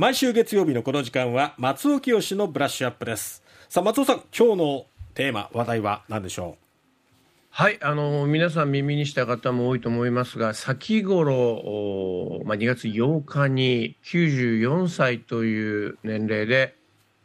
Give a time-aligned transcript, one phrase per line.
[0.00, 3.42] 毎週月曜日のこの時間は松尾清のブラッシュアップです。
[3.68, 6.64] さあ松尾さん今日のテーマ話題は何でしょう？
[7.50, 16.76] はいあの皆さん耳にした方も多いと思いますが先頃、まあ、2月8日に94歳という年齢で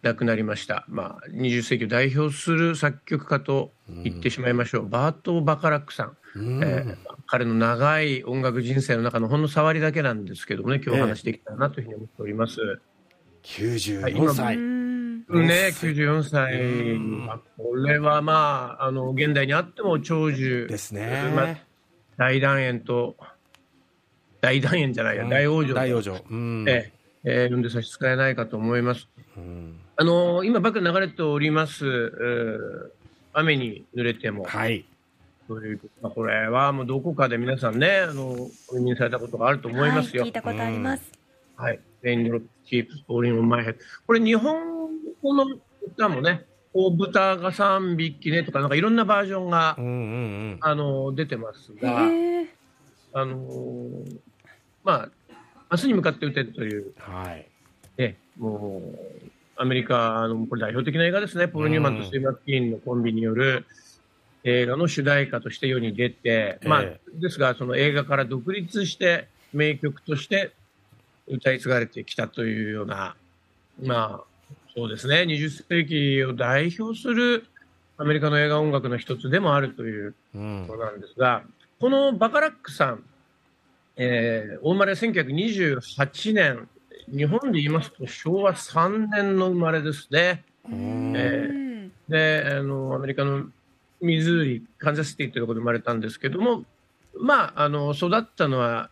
[0.03, 3.71] 亡くなりました、まあ、20世紀を代表する作曲家と
[4.03, 12.81] 言ってしまいましょう、うん、バート・バカラックさん、うん、えー、彼の長い音楽人生の中のほんの触りだけなんですけどもね今日お話できたらなというふうに思っております。
[13.43, 14.57] 94歳、はい。
[14.57, 20.67] ね、94歳、まあ、これはまあ、あの現代にあっても長寿。
[20.67, 21.57] ですね、まあ、
[22.17, 23.15] 大団円と、
[24.41, 26.91] 大団円じゃないや、うん、大往生、大往生、うん、え
[27.25, 29.07] えんで差し支えないかと思います。
[29.37, 32.91] うん、あの今、バック流れております、えー、
[33.33, 34.43] 雨に濡れても。
[34.45, 34.85] はい
[35.45, 40.21] というまあ、これはもうどこかで皆さんね、あのお耳にされたことがあると思いますよ。
[40.21, 41.03] はい、聞いたことあります。
[41.57, 41.79] はい。
[42.01, 43.79] レインドロップ、キープ、スポーリング、マイヘッド。
[44.07, 44.73] これ、日本
[45.21, 45.45] この
[45.85, 49.95] 歌もね、こう豚が3匹ねとか、なんかいろんなバージョンが、うんうんう
[50.55, 54.19] ん、あの出てますが、あのー、
[54.83, 55.09] まあ、
[55.71, 57.47] 明日に向かって打てるという、はい、
[57.97, 58.99] えもう、
[59.55, 63.65] アメリカのこれ代表的な映画ですね、ポール・ニューマンとスティーブ・マッキーンのコンビによる
[64.43, 70.51] 映画の主題歌として世に出て、まあ、ですが、その映画から独立して名曲として
[71.27, 73.15] 歌い継がれてきたというような、
[73.81, 77.45] まあ、そうですね、20世紀を代表する
[77.97, 83.03] アメリカの映画音楽の一つでもあるということなんですが、うん、このバカラックさん、
[83.97, 86.67] えー、大生まれ1928年、
[87.07, 90.43] 日本で言いますと昭和3年の生まれですね。
[90.69, 93.45] えー、であの、アメリカの
[94.01, 96.65] ミズーリ、カンザスシティというところで生まれたんですけども、
[97.19, 98.89] まあ、あの育ったのは、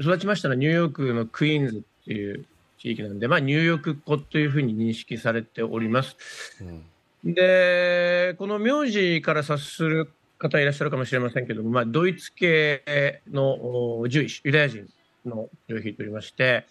[0.00, 2.46] 育ちましたのはニューヨークのクイーンズっていう
[2.78, 6.16] 地域なんで、まあ、ニューヨークっ子というふうに認識されております。
[7.24, 14.86] うん、で、この名字から察する方いらっしゃるかもしれませんけども、まあ、ドイツ系のジュイユダヤ人
[15.26, 16.66] の領域といいまして、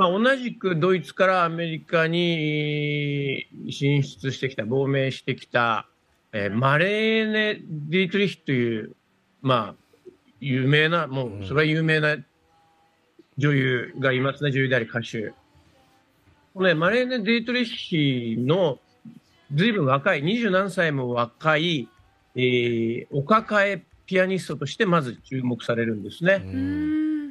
[0.00, 5.86] まあ、同じくドイツからアメリカに進出してきた、亡命してきた、
[6.32, 8.96] えー、マレーネ・ディートリヒという、
[9.42, 12.16] まあ、有名な、もう、それは有名な
[13.36, 15.34] 女優がいますね、女優であり歌手。
[16.54, 18.78] このね、マレーネ・デイトリッヒの
[19.52, 21.90] ずいぶん若い、二十何歳も若い、
[22.36, 26.38] えー、お抱えピアニストとしてまず注目されるんですね。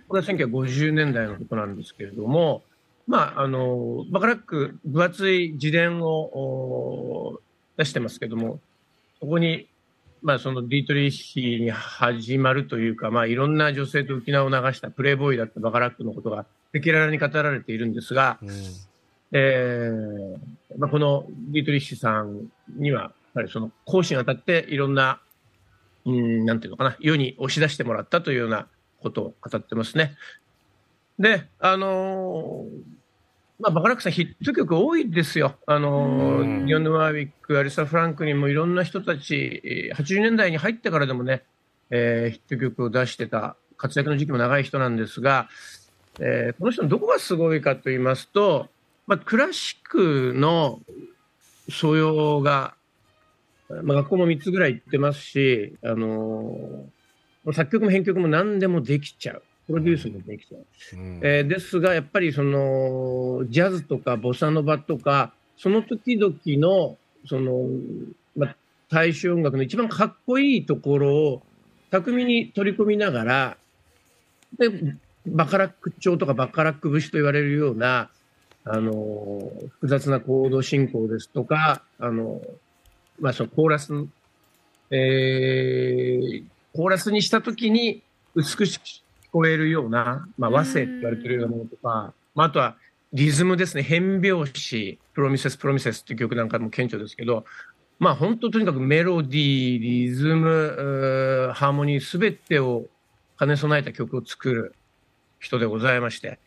[0.09, 2.63] これは1950年代のことなんですけれども、
[3.07, 7.39] まあ、あの、バカラック、分厚い自伝を
[7.77, 8.59] 出してますけども、
[9.21, 9.69] そこに
[10.21, 16.45] まあ、そのディートリッヒに始まるというか、まあ、いろんな女性と浮き名を流したプレイボーイだったバカラックのことが
[16.75, 18.49] 赤裸々に語られているんですが、うん、
[19.31, 20.37] えー、
[20.77, 25.21] まあ、このディートリッヒさんには、やっぱりその講師にあたっていろんな、
[26.05, 28.67] うん、なんていうのかな、世に押し出してもらったというような
[29.01, 30.15] ことを語ってますね。
[31.17, 32.99] で、あのー
[33.59, 35.55] まあ、バカラックさん、ヒット曲多いですよ。
[35.65, 41.43] あの、ギオンヌ・ワーウィック、アリサ・フランクにもいろんな人たち、80年代に入ってからでもね、
[41.89, 45.49] えー、ヒット曲を出してた、活躍の時期も長い人なんですが、
[46.21, 48.69] えー、この人のどこがすごいかと言いますと、
[49.07, 50.79] まあ、クラシックの
[51.69, 52.75] 素養が、
[53.83, 56.85] まあ、学校も3つぐらい行ってますし、あのー、
[57.53, 59.43] 作曲も編曲も何でもできちゃう。
[59.67, 60.65] プロデュースもできちゃう。
[60.93, 66.97] うん、えー、ですが、やっぱりその、ジャズとかボサノバとか、その時々の、
[67.27, 67.67] その、
[68.35, 68.55] まあ、
[68.89, 71.43] 大衆音楽の一番かっこいいところを
[71.91, 73.57] 巧みに取り込みながら、
[74.57, 74.95] で、
[75.27, 78.09] バカラック調とかバカラック節と言われるような、
[78.65, 82.41] あの、複雑なコード進行ですとか、あの、
[83.19, 83.93] まあ、そのコーラス、
[84.91, 86.43] えー、
[86.75, 88.03] コーラスにしたときに
[88.35, 92.75] 美しく聞こえるような、まあ、和声って言われてるようなものとか、まあ、あとは
[93.11, 97.43] リズムですね、変拍子、プロミセス、プロミセスっていう曲なんかも顕著ですけど、
[97.97, 102.85] まあ本当とにかくメロディー、リズム、ハーモニーすべてを
[103.39, 104.75] 兼ね備えた曲を作る
[105.39, 106.37] 人でございまして、うん、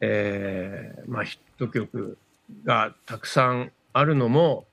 [0.00, 2.18] えー、まあヒット曲
[2.64, 4.66] がたくさんあるのも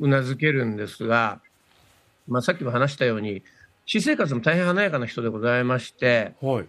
[0.00, 1.40] うなずけるんですが、
[2.28, 3.42] まあさっきも話したように、
[3.86, 6.66] 私生活も大変華やかな人でございまして、はい。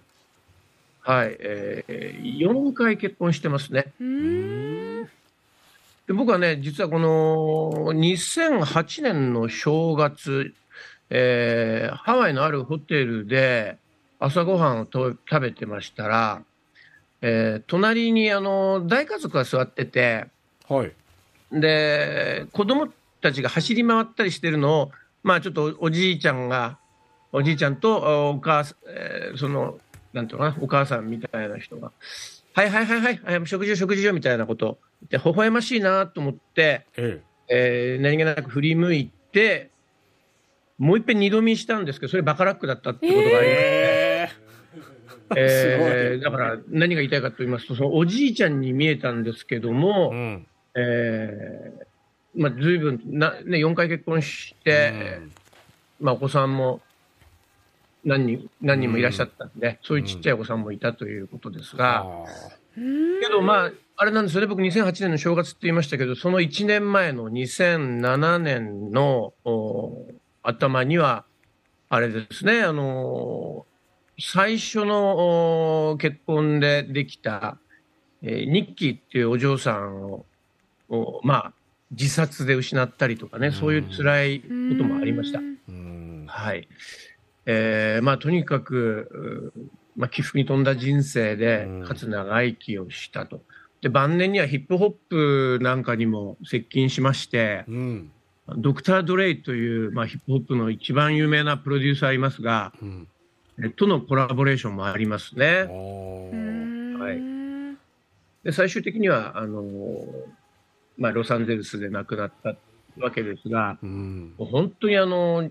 [1.01, 3.94] はい、えー、4回結婚してますね。
[6.07, 10.53] で僕はね、実はこの2008年の正月、
[11.09, 13.77] えー、ハワイのあるホテルで
[14.19, 16.41] 朝ごはんをと食べてましたら、
[17.21, 20.27] えー隣にあの大家族が座ってて、
[20.67, 20.91] はい。
[21.51, 22.88] で、子供
[23.21, 24.91] たちが走り回ったりしてるのを、
[25.23, 26.77] まあちょっとおじいちゃんが、
[27.36, 29.78] おじいちゃんとお母さん、えーその、
[30.14, 31.92] なんていうのかな、お母さんみたいな人が、
[32.54, 34.78] はいはいはいはい、はい食事を食事をみたいなこと
[35.10, 37.98] 言って、微笑ましいなと思って、ええ。
[38.00, 39.70] ー何気なく振り向いて、
[40.78, 44.30] もう一遍二度見したんですけど、それバカラックだったってことがありまして、
[45.36, 45.80] え
[46.16, 46.20] え。
[46.20, 50.48] ーだから何が言いたいかと言いますと、そのおじいちゃんに見えたんですけども、うん。
[50.76, 51.86] えー
[52.38, 55.22] まあ、ずいぶんな、ね、4回結婚して、
[56.02, 56.82] まあ、お子さんも
[58.06, 62.25] 何人何人もいらっしゃったんで、そういうちっちゃいお子さんもいたということですが、あ
[62.75, 70.07] けど、まあ、あれなんですよね、僕、2008年の正月って言いましたけど、その1年前の2007年のお
[70.44, 71.25] 頭には、
[71.90, 73.66] あれですね、あの
[74.19, 77.58] 最初のお結婚でできた、
[78.22, 80.25] えーニッキーっていうお嬢さんを、
[80.90, 81.54] おまあ、
[81.92, 84.48] 自殺で失ったりとかね、そういう辛いこ
[84.78, 85.40] ともありました。
[85.40, 86.25] ーうん。
[86.28, 86.68] はい。
[87.45, 93.42] えーまあ、とにかく、うまあ、起伏に富んだ人生でうん、かつ長生きをしたと。
[93.81, 98.12] で、晩年にはヒップホップなんかにも接近しまして、うん。
[98.57, 103.07] ドクター・ドレイという、まあ、ヒップホップの一番有名なプロデューサーいますが、うん。
[103.63, 105.68] えとのコラボレーションもありますね。
[107.00, 107.36] はい
[108.44, 109.63] で、最終的には、あの
[110.98, 112.56] まあ、ロサンゼルスで亡くなった
[113.00, 114.36] わけですが、うん。
[114.38, 115.50] もう本当にあの、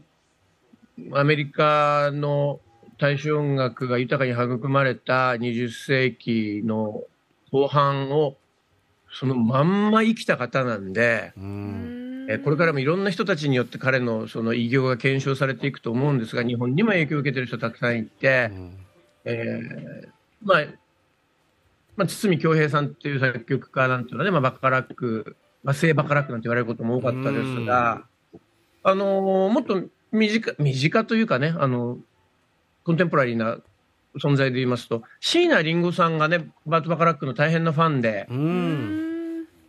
[1.12, 2.60] アメリカの
[2.98, 7.02] 大衆音楽が豊かに育まれた20世紀の
[7.50, 8.36] 後半を、
[9.12, 12.26] そのまんま生きた方なんで、うん。
[12.28, 18.50] えこれからもいろんな人たちによって彼のその偉業が検証されていくと思うんですが、日本にも影響を受けてる人たくさんいて、
[19.24, 20.08] えー
[20.42, 20.64] まあ、
[21.96, 28.04] まあ、堤恭平さんっていう作曲家なんていうのはね、まあ、バカラック、まあ、聖バカラックなんて言われることも多かったですが、
[28.82, 29.82] あのーもっと
[30.14, 31.98] 身近、身近というかね、あの、
[32.84, 33.58] コンテンポラリーな
[34.16, 38.26] 存在で言いますと、椎名林檎さんがね、バート・バカラックの大変なファンで、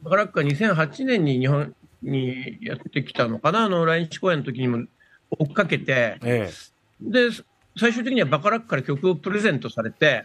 [0.03, 4.85] バカラックが2008年に日本にやってきたのかな、あの、来日公演の時にも
[5.31, 6.51] 追っかけて、え
[7.01, 7.29] で、
[7.77, 10.23] 最終的にはバカラックから曲をプレゼントされて。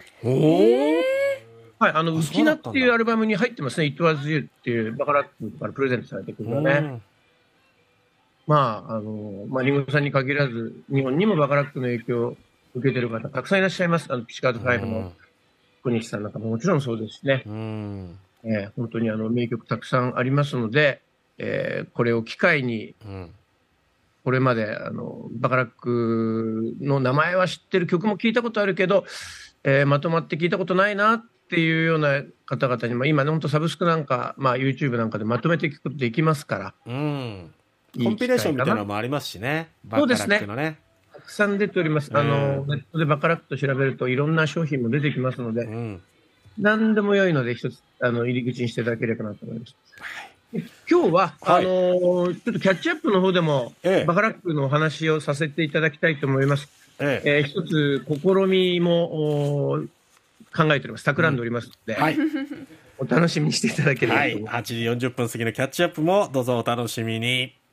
[1.81, 3.87] はい、あの、あウキナっていうアルバムに入ってますね。
[3.87, 7.01] It Was You っていうバカラックからプレゼントされた曲がね。
[8.51, 12.37] まあ、あの、まあ、リンゴさんに限らず、日本にもバカラックの影響を
[12.75, 14.13] 受けてる方たくさんいらっしゃいます。
[14.13, 15.13] あの、ピチカート5の
[15.85, 17.45] 小西さんなんかももちろんそうですしね。
[17.47, 18.19] うん。
[18.43, 21.01] えー本当にあの、名曲たくさんありますので、
[21.39, 23.31] えーこれを機会に、うん。
[24.25, 29.05] これまで、あの、バカラックの名前は知ってる曲も聞いたことあるけど、
[29.63, 37.55] えーまとまって聞いたことないなっていうような方々にも、今ね、本当サブスクなんか、まあ YouTube なんかでまとめて聞くことできますから、うん。
[37.97, 39.71] いいコンピレーションみたいなのもありますしね。
[39.91, 40.41] そうですね。
[41.13, 42.11] たくさん出ております。
[42.15, 46.03] あの、ネットでバカラックと調べるといろんな商品も出てきますので、うん。
[46.59, 49.75] 何でも良いので一つ、あの、入り口にしていただければなと思います。
[50.91, 56.69] 今日は、はいあのーちょっとキャッチアップの方でも、ええバカラックのお話をさせていただきたいと思います。
[56.99, 57.39] ええ。
[57.39, 59.79] えー一つ試みもお
[60.57, 61.05] 考えております。
[61.05, 62.19] 企んでおりますので、はい。
[62.99, 64.33] お楽しみにしていただければはい。
[64.33, 64.73] と思います。
[64.73, 67.55] 8時40分過ぎのキャッチアップもどうぞお楽しみに。